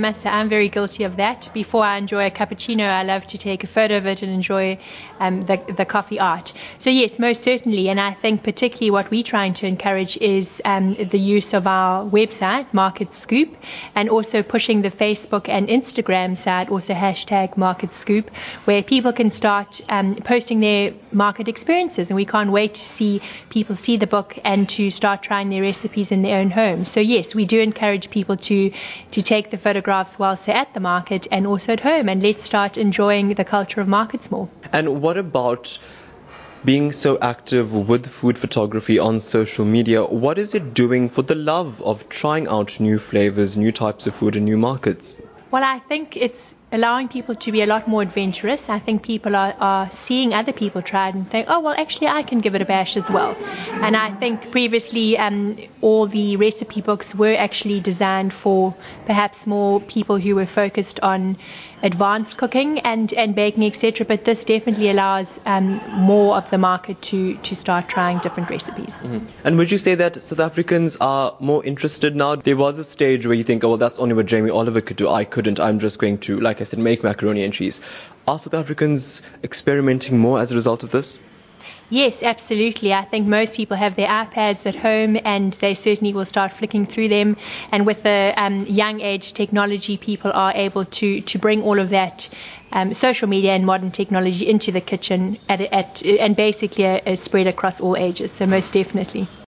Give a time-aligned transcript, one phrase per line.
[0.00, 1.50] I must say I'm very guilty of that.
[1.52, 4.78] Before I enjoy a cappuccino, I love to take a photo of it and enjoy
[5.18, 6.54] um, the, the coffee art.
[6.78, 7.90] So, yes, most certainly.
[7.90, 12.06] And I think particularly what we're trying to encourage is um, the use of our
[12.06, 13.54] website, Market Scoop,
[13.94, 18.30] and also pushing the Facebook and Instagram side, also hashtag Market Scoop,
[18.64, 22.08] where people can start um, posting their market experiences.
[22.08, 23.20] And we can't wait to see
[23.50, 26.90] people see the book and to start trying their recipes in their own homes.
[26.90, 28.72] So, yes, we do encourage people to,
[29.10, 32.08] to take the photograph photographs whilst they're at the market and also at home.
[32.08, 34.48] And let's start enjoying the culture of markets more.
[34.72, 35.78] And what about
[36.64, 40.04] being so active with food photography on social media?
[40.04, 44.14] What is it doing for the love of trying out new flavors, new types of
[44.14, 45.20] food, and new markets?
[45.50, 48.68] Well, I think it's allowing people to be a lot more adventurous.
[48.68, 52.08] I think people are, are seeing other people try it and think, oh, well, actually,
[52.08, 53.36] I can give it a bash as well.
[53.82, 58.74] And I think previously um, all the recipe books were actually designed for
[59.06, 61.36] perhaps more people who were focused on
[61.82, 64.06] advanced cooking and, and baking, etc.
[64.06, 69.02] But this definitely allows um, more of the market to, to start trying different recipes.
[69.02, 69.26] Mm-hmm.
[69.44, 72.36] And would you say that South Africans are more interested now?
[72.36, 74.96] There was a stage where you think, oh, well, that's only what Jamie Oliver could
[74.96, 75.08] do.
[75.08, 75.58] I couldn't.
[75.58, 77.80] I'm just going to, like like I said, make macaroni and cheese.
[78.28, 81.22] Are South Africans experimenting more as a result of this?
[81.88, 82.92] Yes, absolutely.
[82.92, 86.84] I think most people have their iPads at home and they certainly will start flicking
[86.84, 87.38] through them.
[87.72, 91.88] And with the um, young age technology, people are able to, to bring all of
[91.90, 92.28] that
[92.72, 97.16] um, social media and modern technology into the kitchen at, at, and basically a, a
[97.16, 98.32] spread across all ages.
[98.32, 99.26] So, most definitely.